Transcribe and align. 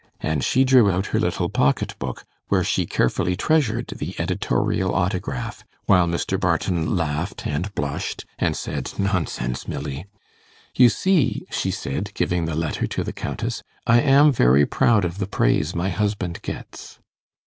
And 0.21 0.43
she 0.43 0.63
drew 0.63 0.89
out 0.89 1.05
her 1.13 1.19
little 1.19 1.47
pocket 1.47 1.93
book, 1.99 2.25
where 2.47 2.63
she 2.63 2.87
carefully 2.87 3.35
treasured 3.35 3.85
the 3.85 4.19
editorial 4.19 4.95
autograph, 4.95 5.63
while 5.85 6.07
Mr. 6.07 6.39
Barton 6.39 6.95
laughed 6.95 7.45
and 7.45 7.71
blushed, 7.75 8.25
and 8.39 8.57
said, 8.57 8.91
'Nonsense, 8.97 9.67
Milly!' 9.67 10.07
'You 10.75 10.89
see,' 10.89 11.45
she 11.51 11.69
said, 11.69 12.11
giving 12.15 12.45
the 12.45 12.55
letter 12.55 12.87
to 12.87 13.03
the 13.03 13.13
Countess, 13.13 13.61
'I 13.85 14.01
am 14.01 14.31
very 14.31 14.65
proud 14.65 15.05
of 15.05 15.19
the 15.19 15.27
praise 15.27 15.75
my 15.75 15.89
husband 15.91 16.41
gets. 16.41 16.97